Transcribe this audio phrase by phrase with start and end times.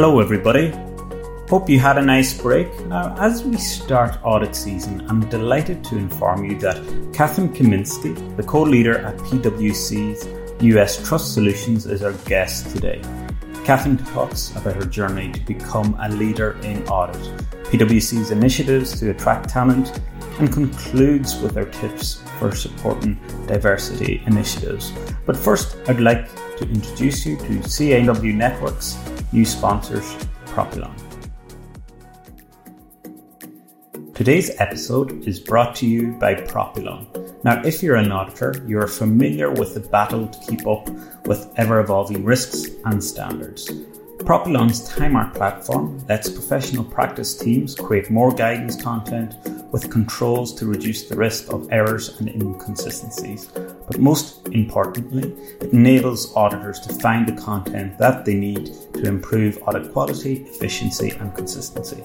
[0.00, 0.70] Hello, everybody.
[1.48, 2.68] Hope you had a nice break.
[2.86, 6.76] Now, as we start audit season, I'm delighted to inform you that
[7.10, 10.24] Kathryn Kaminsky, the co leader at PwC's
[10.62, 13.00] US Trust Solutions, is our guest today.
[13.66, 17.20] Kathryn talks about her journey to become a leader in audit,
[17.64, 20.00] PwC's initiatives to attract talent,
[20.38, 23.18] and concludes with her tips for supporting
[23.48, 24.92] diversity initiatives.
[25.26, 26.28] But first, I'd like
[26.58, 28.96] to introduce you to CAW Network's
[29.32, 30.14] new sponsors,
[30.46, 30.94] Propylon.
[34.14, 37.44] Today's episode is brought to you by Propylon.
[37.44, 40.88] Now, if you're an auditor, you are familiar with the battle to keep up
[41.26, 43.70] with ever evolving risks and standards.
[44.18, 49.36] Propylon's Timemark platform lets professional practice teams create more guidance content
[49.72, 53.48] with controls to reduce the risk of errors and inconsistencies.
[53.88, 59.58] But most importantly, it enables auditors to find the content that they need to improve
[59.62, 62.02] audit quality, efficiency, and consistency.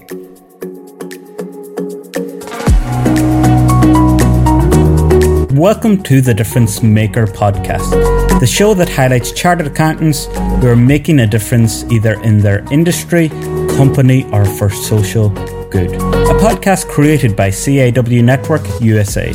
[5.54, 11.20] Welcome to the Difference Maker podcast, the show that highlights chartered accountants who are making
[11.20, 13.28] a difference either in their industry,
[13.76, 15.28] company, or for social
[15.68, 15.92] good.
[15.92, 19.34] A podcast created by CAW Network USA.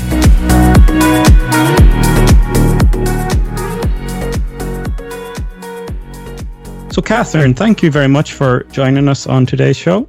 [7.00, 10.06] So, Kathryn, thank you very much for joining us on today's show.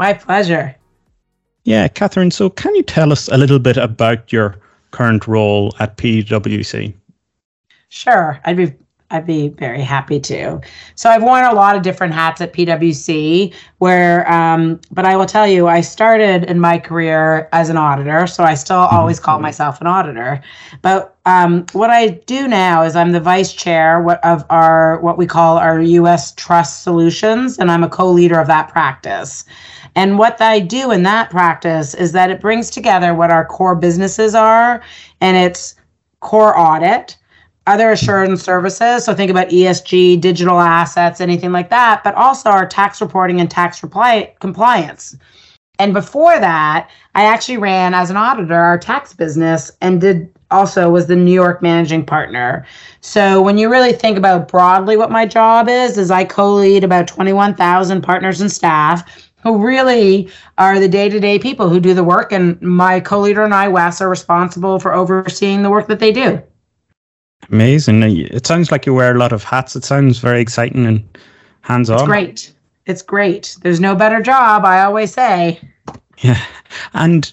[0.00, 0.74] My pleasure.
[1.62, 4.56] Yeah, Kathryn, so can you tell us a little bit about your
[4.90, 6.92] current role at PwC?
[7.88, 8.74] Sure, I'd be
[9.12, 10.60] I'd be very happy to.
[10.94, 13.54] So I've worn a lot of different hats at PwC.
[13.78, 18.26] Where, um, but I will tell you, I started in my career as an auditor,
[18.26, 18.96] so I still mm-hmm.
[18.96, 20.40] always call myself an auditor.
[20.80, 25.26] But um, what I do now is I'm the vice chair of our what we
[25.26, 26.32] call our U.S.
[26.32, 29.44] Trust Solutions, and I'm a co-leader of that practice.
[29.94, 33.76] And what I do in that practice is that it brings together what our core
[33.76, 34.82] businesses are,
[35.20, 35.74] and it's
[36.20, 37.18] core audit,
[37.66, 39.04] other assurance services.
[39.04, 43.50] So think about ESG, digital assets, anything like that, but also our tax reporting and
[43.50, 45.16] tax reply- compliance.
[45.78, 50.90] And before that, I actually ran as an auditor our tax business and did also
[50.90, 52.66] was the New York managing partner.
[53.00, 57.08] So when you really think about broadly what my job is, is I co-lead about
[57.08, 62.60] 21,000 partners and staff who really are the day-to-day people who do the work and
[62.60, 66.40] my co-leader and I Wes are responsible for overseeing the work that they do.
[67.50, 68.02] Amazing.
[68.02, 69.76] It sounds like you wear a lot of hats.
[69.76, 71.18] It sounds very exciting and
[71.62, 71.98] hands-on.
[71.98, 72.52] It's great.
[72.86, 73.56] It's great.
[73.62, 75.60] There's no better job, I always say.
[76.18, 76.42] Yeah.
[76.94, 77.32] And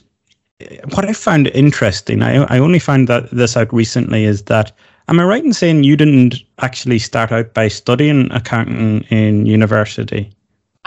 [0.61, 4.71] uh, what I found interesting, I I only found that this out recently is that
[5.07, 10.31] am I right in saying you didn't actually start out by studying accounting in university?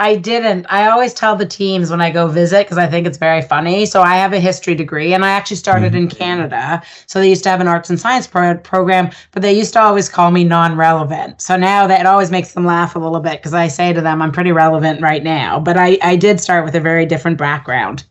[0.02, 0.66] I didn't.
[0.68, 3.86] I always tell the teams when I go visit because I think it's very funny.
[3.86, 6.02] So I have a history degree and I actually started mm-hmm.
[6.02, 6.82] in Canada.
[7.06, 9.80] So they used to have an arts and science pro- program, but they used to
[9.80, 11.40] always call me non relevant.
[11.40, 14.00] So now that it always makes them laugh a little bit because I say to
[14.00, 15.60] them, I'm pretty relevant right now.
[15.60, 18.04] But I, I did start with a very different background.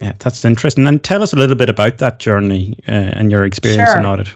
[0.00, 0.86] Yeah, that's interesting.
[0.86, 3.98] And tell us a little bit about that journey uh, and your experience sure.
[3.98, 4.28] in audit.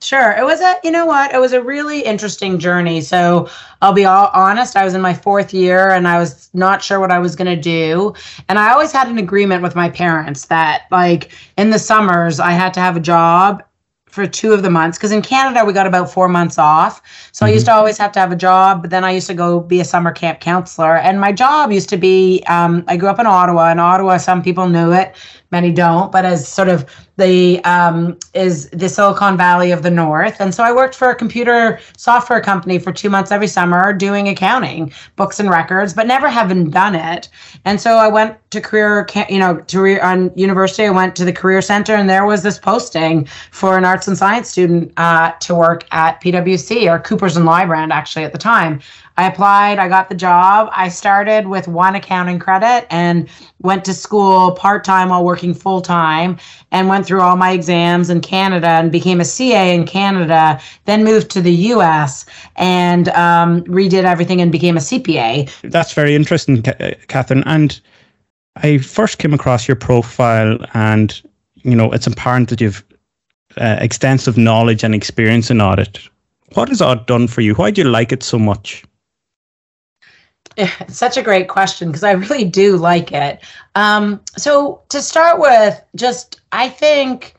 [0.00, 0.30] Sure.
[0.32, 1.34] It was a, you know what?
[1.34, 3.00] It was a really interesting journey.
[3.00, 3.48] So
[3.82, 4.76] I'll be all honest.
[4.76, 7.54] I was in my fourth year and I was not sure what I was going
[7.54, 8.14] to do.
[8.48, 12.52] And I always had an agreement with my parents that, like, in the summers, I
[12.52, 13.64] had to have a job
[14.08, 17.02] for two of the months because in Canada we got about four months off.
[17.32, 17.50] So mm-hmm.
[17.50, 19.60] I used to always have to have a job, but then I used to go
[19.60, 20.96] be a summer camp counselor.
[20.96, 23.70] And my job used to be um, I grew up in Ottawa.
[23.70, 25.14] In Ottawa, some people knew it,
[25.50, 26.84] many don't, but as sort of
[27.16, 30.36] the um, is the Silicon Valley of the North.
[30.40, 34.28] And so I worked for a computer software company for two months every summer doing
[34.28, 37.28] accounting, books and records, but never having done it.
[37.64, 40.84] And so I went to career, you know, to on university.
[40.84, 44.16] I went to the career center, and there was this posting for an arts and
[44.16, 48.80] science student uh, to work at PwC or Coopers and Lybrand actually at the time.
[49.18, 50.70] I applied, I got the job.
[50.72, 53.28] I started with one accounting credit and
[53.58, 56.38] went to school part time while working full time
[56.70, 61.02] and went through all my exams in Canada and became a CA in Canada, then
[61.02, 65.50] moved to the US and um, redid everything and became a CPA.
[65.62, 67.42] That's very interesting, Kathryn.
[67.44, 67.80] And
[68.54, 71.20] I first came across your profile and
[71.56, 72.84] you know it's apparent that you've
[73.56, 75.98] uh, extensive knowledge and experience in audit.
[76.54, 77.54] What has audit done for you?
[77.54, 78.84] Why do you like it so much?
[80.58, 83.40] It's such a great question because I really do like it.
[83.74, 87.34] Um, so to start with, just I think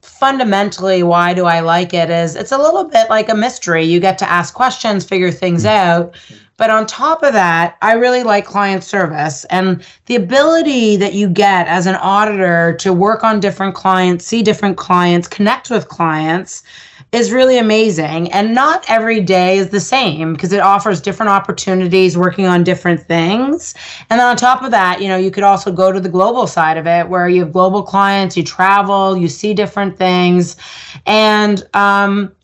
[0.00, 3.84] fundamentally why do I like it is it's a little bit like a mystery.
[3.84, 6.16] You get to ask questions, figure things out.
[6.56, 11.28] But on top of that, I really like client service and the ability that you
[11.28, 16.62] get as an auditor to work on different clients, see different clients, connect with clients
[17.12, 18.32] is really amazing.
[18.32, 23.00] And not every day is the same because it offers different opportunities working on different
[23.00, 23.74] things.
[24.08, 26.46] And then on top of that, you know, you could also go to the global
[26.46, 30.56] side of it where you have global clients, you travel, you see different things.
[31.04, 32.34] And um,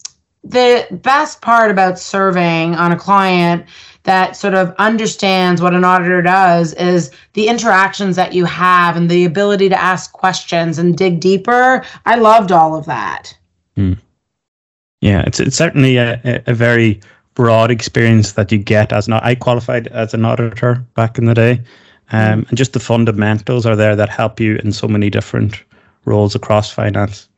[0.44, 3.64] the best part about serving on a client
[4.02, 9.10] that sort of understands what an auditor does is the interactions that you have and
[9.10, 11.84] the ability to ask questions and dig deeper.
[12.06, 13.36] I loved all of that.
[13.76, 13.98] Mm.
[15.00, 17.00] Yeah, it's it's certainly a, a very
[17.34, 19.24] broad experience that you get as not.
[19.24, 21.62] I qualified as an auditor back in the day,
[22.10, 25.62] um, and just the fundamentals are there that help you in so many different
[26.04, 27.28] roles across finance.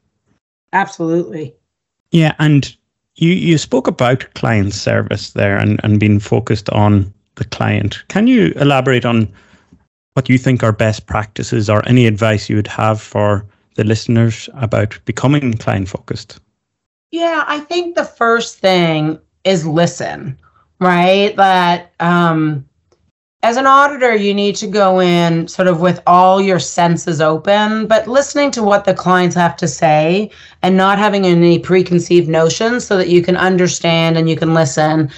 [0.72, 1.54] Absolutely.
[2.12, 2.74] Yeah, and
[3.16, 8.02] you you spoke about client service there and and being focused on the client.
[8.08, 9.28] Can you elaborate on
[10.14, 13.46] what you think are best practices or any advice you would have for
[13.76, 16.40] the listeners about becoming client focused?
[17.10, 20.38] Yeah, I think the first thing is listen,
[20.78, 21.34] right?
[21.36, 22.68] That um,
[23.42, 27.86] as an auditor, you need to go in sort of with all your senses open,
[27.86, 30.30] but listening to what the clients have to say
[30.62, 35.10] and not having any preconceived notions so that you can understand and you can listen.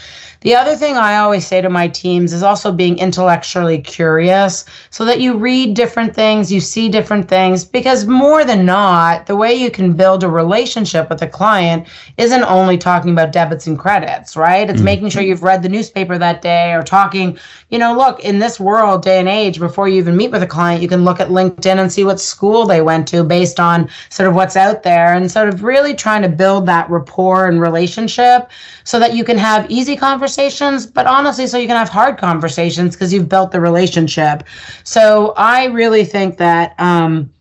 [0.42, 5.04] The other thing I always say to my teams is also being intellectually curious so
[5.04, 9.54] that you read different things, you see different things, because more than not, the way
[9.54, 11.86] you can build a relationship with a client
[12.16, 14.68] isn't only talking about debits and credits, right?
[14.68, 14.84] It's mm-hmm.
[14.84, 17.38] making sure you've read the newspaper that day or talking,
[17.70, 20.46] you know, look, in this world, day and age, before you even meet with a
[20.46, 23.88] client, you can look at LinkedIn and see what school they went to based on
[24.10, 27.60] sort of what's out there and sort of really trying to build that rapport and
[27.60, 28.50] relationship
[28.82, 32.94] so that you can have easy conversations, but honestly, so you can have hard conversations
[32.94, 34.44] because you've built the relationship.
[34.84, 37.32] So I really think that um,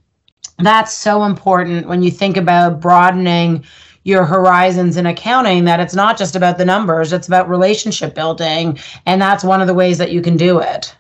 [0.59, 3.63] that's so important when you think about broadening
[4.03, 8.75] your horizons in accounting that it's not just about the numbers it's about relationship building
[9.05, 10.95] and that's one of the ways that you can do it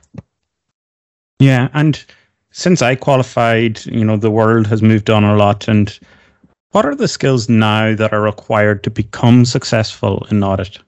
[1.39, 2.05] yeah and
[2.51, 5.99] since i qualified you know the world has moved on a lot and
[6.71, 10.79] what are the skills now that are required to become successful in audit?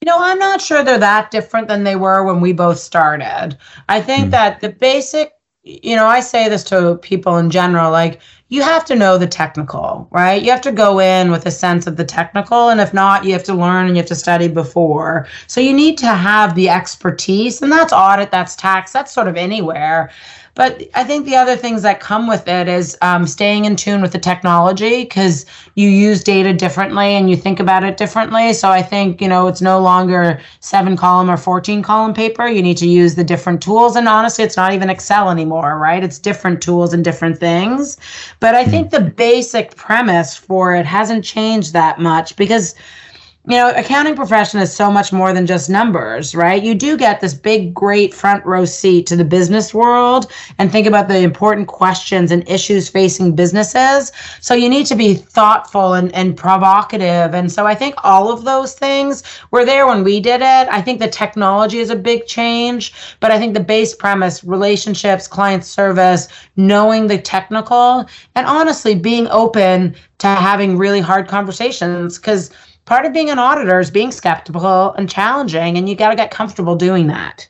[0.00, 3.58] You know, I'm not sure they're that different than they were when we both started.
[3.88, 4.30] I think mm.
[4.30, 5.32] that the basic,
[5.64, 9.26] you know, I say this to people in general like, you have to know the
[9.26, 10.42] technical, right?
[10.42, 12.70] You have to go in with a sense of the technical.
[12.70, 15.26] And if not, you have to learn and you have to study before.
[15.48, 19.36] So you need to have the expertise, and that's audit, that's tax, that's sort of
[19.36, 20.10] anywhere.
[20.58, 24.02] But I think the other things that come with it is um, staying in tune
[24.02, 25.46] with the technology because
[25.76, 28.52] you use data differently and you think about it differently.
[28.52, 32.48] So I think, you know, it's no longer seven column or 14 column paper.
[32.48, 33.94] You need to use the different tools.
[33.94, 36.02] And honestly, it's not even Excel anymore, right?
[36.02, 37.96] It's different tools and different things.
[38.40, 42.74] But I think the basic premise for it hasn't changed that much because
[43.48, 46.62] you know, accounting profession is so much more than just numbers, right?
[46.62, 50.86] You do get this big, great front row seat to the business world and think
[50.86, 54.12] about the important questions and issues facing businesses.
[54.40, 57.32] So you need to be thoughtful and, and provocative.
[57.32, 60.68] And so I think all of those things were there when we did it.
[60.68, 65.26] I think the technology is a big change, but I think the base premise, relationships,
[65.26, 72.50] client service, knowing the technical, and honestly being open to having really hard conversations because
[72.88, 76.30] part of being an auditor is being skeptical and challenging, and you got to get
[76.30, 77.46] comfortable doing that.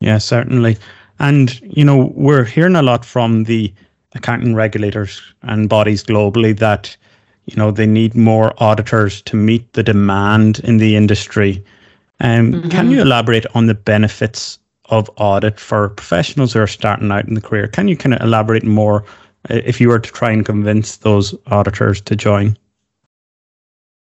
[0.00, 0.76] Yeah, certainly.
[1.20, 3.72] And, you know, we're hearing a lot from the
[4.14, 6.96] accounting regulators and bodies globally that,
[7.46, 11.64] you know, they need more auditors to meet the demand in the industry.
[12.20, 12.68] Um, mm-hmm.
[12.70, 17.34] Can you elaborate on the benefits of audit for professionals who are starting out in
[17.34, 17.68] the career?
[17.68, 19.04] Can you kind of elaborate more
[19.50, 22.56] uh, if you were to try and convince those auditors to join?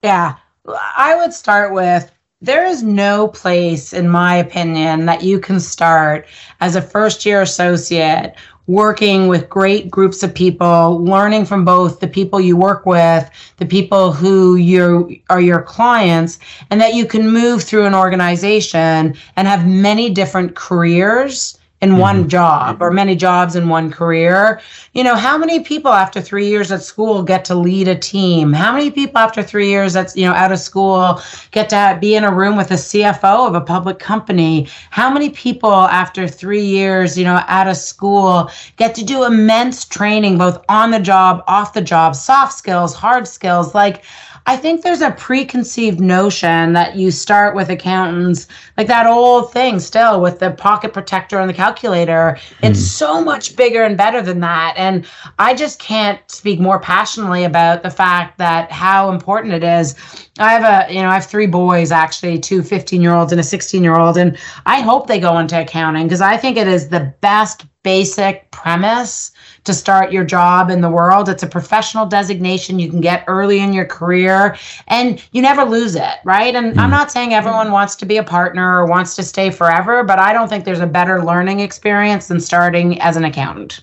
[0.03, 0.35] Yeah,
[0.67, 6.27] I would start with there is no place, in my opinion, that you can start
[6.59, 8.35] as a first year associate
[8.67, 13.27] working with great groups of people, learning from both the people you work with,
[13.57, 16.37] the people who you are your clients,
[16.69, 21.99] and that you can move through an organization and have many different careers in mm-hmm.
[21.99, 24.59] one job or many jobs in one career.
[24.93, 28.51] You know, how many people after three years at school get to lead a team?
[28.51, 32.15] How many people after three years that's, you know, out of school get to be
[32.15, 34.67] in a room with a CFO of a public company?
[34.89, 39.85] How many people after three years, you know, out of school get to do immense
[39.85, 43.75] training, both on the job, off the job, soft skills, hard skills?
[43.75, 44.03] Like,
[44.47, 49.77] I think there's a preconceived notion that you start with accountants, like that old thing
[49.81, 52.39] still with the pocket protector and the calculator.
[52.61, 52.69] Mm.
[52.69, 54.73] It's so much bigger and better than that.
[54.77, 55.05] And
[55.37, 59.95] I just can't speak more passionately about the fact that how important it is.
[60.39, 63.41] I have a, you know, I have three boys actually, two 15 year olds and
[63.41, 64.17] a 16 year old.
[64.17, 68.49] And I hope they go into accounting because I think it is the best basic
[68.51, 69.31] premise
[69.67, 71.29] to start your job in the world.
[71.29, 74.57] It's a professional designation you can get early in your career
[74.87, 76.55] and you never lose it, right?
[76.55, 76.79] And mm.
[76.79, 80.19] I'm not saying everyone wants to be a partner or wants to stay forever, but
[80.19, 83.81] I don't think there's a better learning experience than starting as an accountant.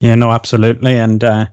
[0.00, 0.98] Yeah, no, absolutely.
[0.98, 1.46] And uh,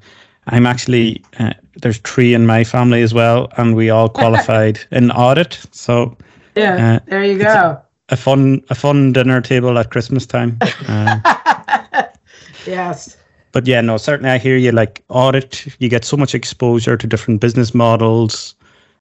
[0.48, 5.12] I'm actually, uh, there's three in my family as well, and we all qualified in
[5.12, 5.60] audit.
[5.72, 6.18] So,
[6.56, 7.82] yeah, uh, there you go.
[8.08, 10.58] A fun, a fun dinner table at Christmas time.
[10.88, 11.20] Uh,
[12.66, 13.19] yes
[13.52, 14.72] but yeah, no, certainly I hear you.
[14.72, 18.56] Like audit, you get so much exposure to different business models,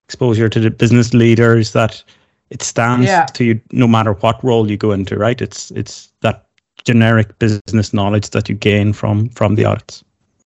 [0.06, 2.02] exposure to the business leaders that
[2.50, 3.26] it stands yeah.
[3.26, 5.40] to you no matter what role you go into, right?
[5.40, 6.46] It's it's that
[6.84, 10.04] generic business knowledge that you gain from from the audits.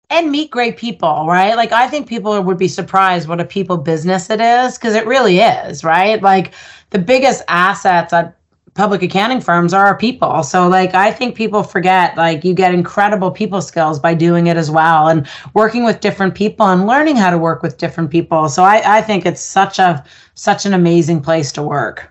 [0.09, 1.55] And meet great people, right?
[1.55, 5.07] Like I think people would be surprised what a people business it is because it
[5.07, 6.21] really is, right?
[6.23, 6.53] Like
[6.91, 8.37] the biggest assets that
[8.75, 10.43] public accounting firms are our people.
[10.43, 14.57] So like I think people forget like you get incredible people skills by doing it
[14.57, 18.49] as well and working with different people and learning how to work with different people.
[18.49, 20.03] So I, I think it's such a
[20.35, 22.11] such an amazing place to work.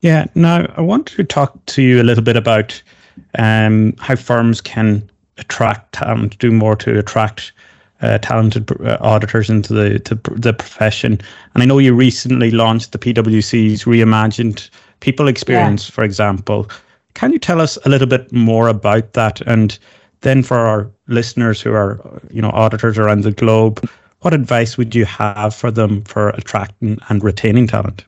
[0.00, 0.26] Yeah.
[0.34, 2.82] Now I want to talk to you a little bit about
[3.38, 7.52] um, how firms can attract talent, do more to attract
[8.02, 11.18] uh, talented uh, auditors into the to the profession.
[11.54, 14.68] And I know you recently launched the PwC's reimagined
[15.00, 15.94] people experience, yeah.
[15.94, 16.68] for example.
[17.14, 19.40] Can you tell us a little bit more about that?
[19.42, 19.78] And
[20.20, 22.00] then for our listeners who are,
[22.30, 23.88] you know, auditors around the globe,
[24.20, 28.04] what advice would you have for them for attracting and retaining talent?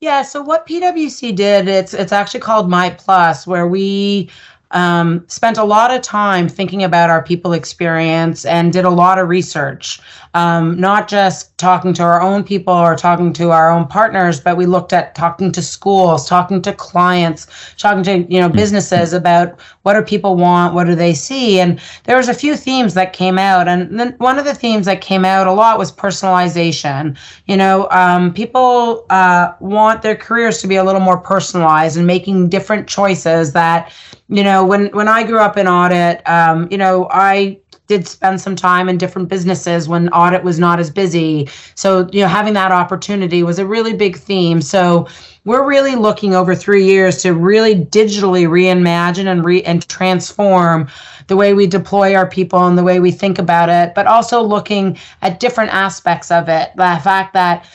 [0.00, 4.28] Yeah, so what PwC did, it's it's actually called My Plus, where we
[4.72, 9.18] um, spent a lot of time thinking about our people experience and did a lot
[9.18, 10.00] of research,
[10.34, 14.56] um, not just talking to our own people or talking to our own partners, but
[14.56, 19.60] we looked at talking to schools, talking to clients, talking to you know businesses about
[19.82, 23.12] what do people want, what do they see, and there was a few themes that
[23.12, 27.16] came out, and then one of the themes that came out a lot was personalization.
[27.46, 32.06] You know, um, people uh, want their careers to be a little more personalized and
[32.06, 33.92] making different choices that
[34.28, 37.58] you know when when i grew up in audit um, you know i
[37.92, 41.46] did spend some time in different businesses when audit was not as busy.
[41.74, 44.62] So you know having that opportunity was a really big theme.
[44.62, 45.06] So
[45.44, 50.88] we're really looking over three years to really digitally reimagine and re and transform
[51.26, 54.42] the way we deploy our people and the way we think about it but also
[54.42, 56.70] looking at different aspects of it.
[56.76, 57.68] The fact that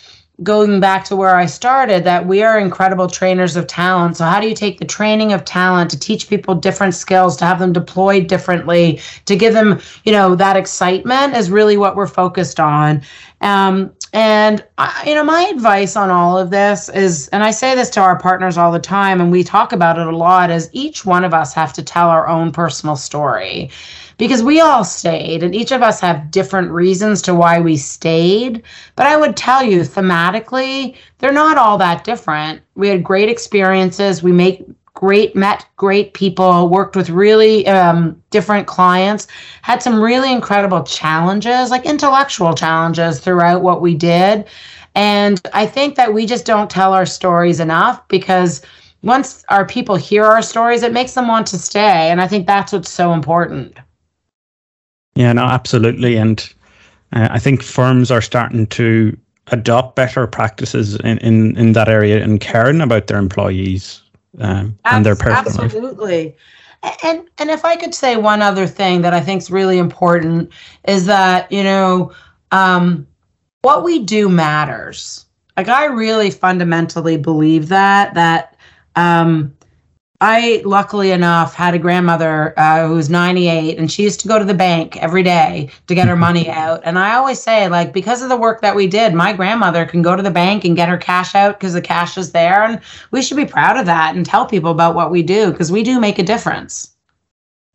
[0.43, 4.17] going back to where I started, that we are incredible trainers of talent.
[4.17, 7.45] So, how do you take the training of talent to teach people different skills, to
[7.45, 12.07] have them deployed differently, to give them, you know, that excitement is really what we're
[12.07, 13.01] focused on.
[13.41, 17.75] Um, and, I, you know, my advice on all of this is, and I say
[17.75, 20.69] this to our partners all the time, and we talk about it a lot, is
[20.71, 23.69] each one of us have to tell our own personal story
[24.17, 28.63] because we all stayed and each of us have different reasons to why we stayed.
[28.95, 32.61] But I would tell you thematically, they're not all that different.
[32.75, 34.23] We had great experiences.
[34.23, 34.65] We make
[34.97, 39.27] great met great people worked with really um, different clients
[39.61, 44.43] had some really incredible challenges like intellectual challenges throughout what we did.
[44.95, 48.63] And i think that we just don't tell our stories enough because
[49.03, 52.09] once our people hear our stories it makes them want to stay.
[52.09, 53.77] And i think that's what's so important.
[55.13, 56.15] Yeah, no, absolutely.
[56.17, 56.39] And
[57.13, 59.15] uh, I think firms are starting to
[59.51, 64.01] adopt better practices in, in, in that area and caring about their employees
[64.39, 66.35] um, and their personal Absolutely.
[67.03, 70.51] And and if I could say one other thing that I think is really important
[70.87, 72.11] is that you know
[72.51, 73.07] um,
[73.61, 75.25] what we do matters.
[75.55, 78.55] Like I really fundamentally believe that that
[78.95, 79.56] um,
[80.19, 84.39] I, luckily enough, had a grandmother uh, who was 98, and she used to go
[84.39, 86.81] to the bank every day to get her money out.
[86.83, 90.01] And I always say, like, because of the work that we did, my grandmother can
[90.01, 92.63] go to the bank and get her cash out because the cash is there.
[92.63, 92.81] And
[93.11, 95.83] we should be proud of that and tell people about what we do because we
[95.83, 96.95] do make a difference.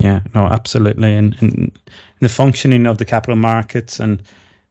[0.00, 1.14] Yeah, no, absolutely.
[1.14, 1.78] And, and
[2.18, 4.20] the functioning of the capital markets and,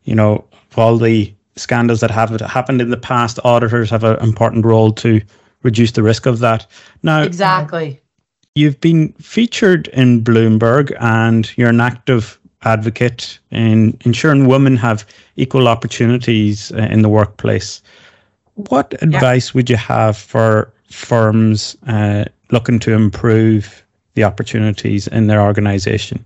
[0.04, 0.44] you know,
[0.76, 5.22] all the scandals that have happened in the past, auditors have an important role to
[5.62, 6.66] reduce the risk of that.
[7.02, 8.00] Now, exactly.
[8.54, 15.68] You've been featured in Bloomberg and you're an active advocate in ensuring women have equal
[15.68, 17.82] opportunities uh, in the workplace.
[18.54, 19.52] What advice yeah.
[19.54, 23.82] would you have for firms uh, looking to improve
[24.14, 26.24] the opportunities in their organization?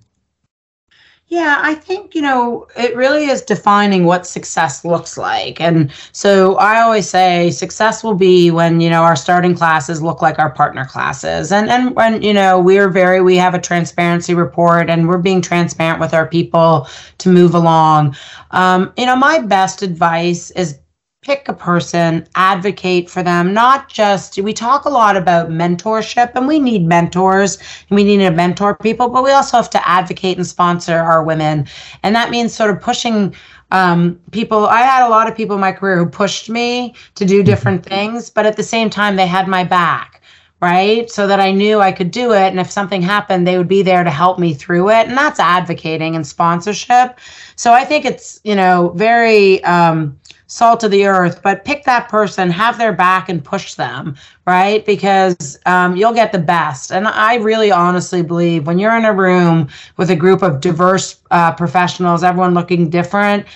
[1.28, 5.60] Yeah, I think, you know, it really is defining what success looks like.
[5.60, 10.22] And so I always say success will be when, you know, our starting classes look
[10.22, 11.50] like our partner classes.
[11.50, 15.42] And and when, you know, we're very we have a transparency report and we're being
[15.42, 16.86] transparent with our people
[17.18, 18.14] to move along.
[18.52, 20.78] Um, you know, my best advice is
[21.26, 26.46] pick a person, advocate for them, not just, we talk a lot about mentorship and
[26.46, 27.58] we need mentors
[27.90, 31.24] and we need to mentor people, but we also have to advocate and sponsor our
[31.24, 31.66] women.
[32.04, 33.34] And that means sort of pushing
[33.72, 34.66] um, people.
[34.66, 37.84] I had a lot of people in my career who pushed me to do different
[37.84, 40.22] things, but at the same time, they had my back
[40.62, 41.10] right?
[41.10, 42.48] So that I knew I could do it.
[42.48, 45.06] And if something happened, they would be there to help me through it.
[45.06, 47.20] And that's advocating and sponsorship.
[47.56, 52.08] So I think it's, you know, very, um, salt of the earth, but pick that
[52.08, 54.86] person, have their back, and push them, right?
[54.86, 56.92] Because um, you'll get the best.
[56.92, 61.20] And I really honestly believe when you're in a room with a group of diverse
[61.30, 63.46] uh, professionals, everyone looking different,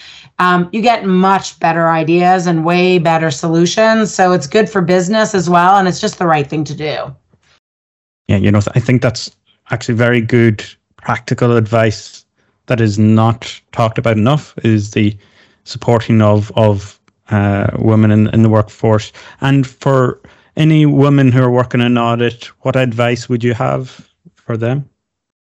[0.40, 4.12] um, you get much better ideas and way better solutions.
[4.12, 5.76] So it's good for business as well.
[5.76, 7.14] And it's just the right thing to do.
[8.26, 9.36] Yeah, you know, I think that's
[9.70, 10.64] actually very good
[10.96, 12.24] practical advice
[12.66, 15.16] that is not talked about enough is the
[15.64, 17.00] supporting of of
[17.30, 19.12] uh, women in, in the workforce.
[19.40, 20.20] And for
[20.56, 24.88] any women who are working in audit, what advice would you have for them?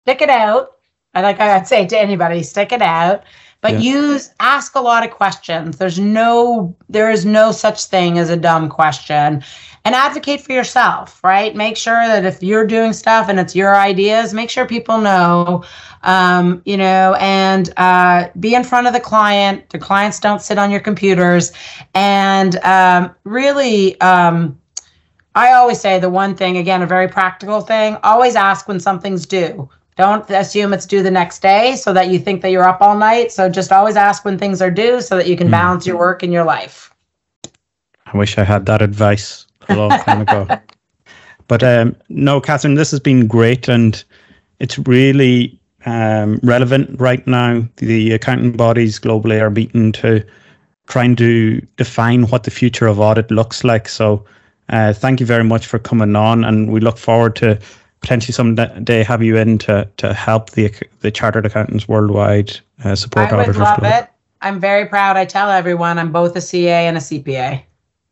[0.02, 0.72] Stick it out.
[1.14, 3.24] I like I'd say to anybody, stick it out.
[3.64, 3.94] But yeah.
[3.94, 5.78] use ask a lot of questions.
[5.78, 9.42] There's no there is no such thing as a dumb question.
[9.86, 11.56] And advocate for yourself, right?
[11.56, 15.64] Make sure that if you're doing stuff and it's your ideas, make sure people know
[16.02, 19.70] um, you know, and uh, be in front of the client.
[19.70, 21.50] The clients don't sit on your computers.
[21.94, 24.60] And um, really, um,
[25.34, 29.24] I always say the one thing, again, a very practical thing always ask when something's
[29.24, 29.70] due.
[29.96, 32.96] Don't assume it's due the next day so that you think that you're up all
[32.96, 33.30] night.
[33.30, 35.52] So just always ask when things are due so that you can mm.
[35.52, 36.92] balance your work and your life.
[38.06, 40.48] I wish I had that advice a long time ago.
[41.46, 43.68] But um, no, Kathryn, this has been great.
[43.68, 44.02] And
[44.58, 47.66] it's really um, relevant right now.
[47.76, 50.24] The accounting bodies globally are meeting to
[50.86, 53.88] trying to define what the future of audit looks like.
[53.88, 54.24] So,
[54.70, 57.58] uh, thank you very much for coming on, and we look forward to
[58.04, 62.52] potentially someday have you in to to help the the chartered accountants worldwide
[62.84, 64.10] uh, support I would love it.
[64.42, 65.16] I'm very proud.
[65.16, 67.62] I tell everyone I'm both a CA and a CPA.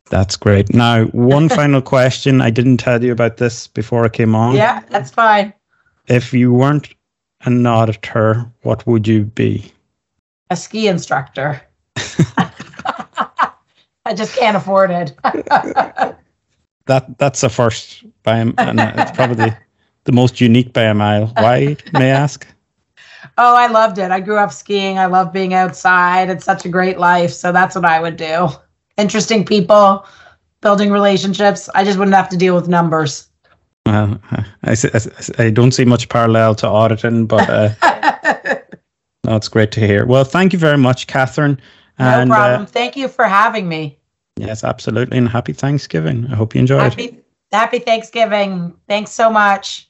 [0.09, 0.73] That's great.
[0.73, 2.41] Now, one final question.
[2.41, 4.55] I didn't tell you about this before I came on.
[4.55, 5.53] Yeah, that's fine.
[6.07, 6.89] If you weren't
[7.41, 9.71] an auditor, what would you be?
[10.49, 11.61] A ski instructor.
[14.05, 15.15] I just can't afford it.
[16.85, 19.53] that that's a first by and it's probably
[20.05, 21.27] the most unique by a mile.
[21.37, 22.47] Why, may I ask?
[23.37, 24.11] Oh, I loved it.
[24.11, 24.99] I grew up skiing.
[24.99, 26.29] I love being outside.
[26.29, 27.31] It's such a great life.
[27.31, 28.49] So that's what I would do.
[28.97, 30.05] Interesting people,
[30.61, 31.69] building relationships.
[31.73, 33.27] I just wouldn't have to deal with numbers.
[33.85, 34.19] Well,
[34.63, 37.69] I, I, I don't see much parallel to auditing, but uh,
[39.25, 40.05] no, it's great to hear.
[40.05, 41.57] Well, thank you very much, Kathryn.
[41.97, 42.61] And, no uh, problem.
[42.63, 43.97] Uh, thank you for having me.
[44.37, 45.17] Yes, absolutely.
[45.17, 46.27] And happy Thanksgiving.
[46.31, 46.81] I hope you enjoyed.
[46.81, 47.19] Happy,
[47.51, 48.73] happy Thanksgiving.
[48.87, 49.89] Thanks so much.